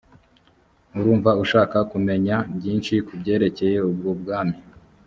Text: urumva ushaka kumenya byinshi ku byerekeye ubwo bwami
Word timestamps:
urumva 0.99 1.31
ushaka 1.43 1.77
kumenya 1.91 2.35
byinshi 2.55 2.93
ku 3.05 3.13
byerekeye 3.19 3.77
ubwo 3.89 4.09
bwami 4.21 4.57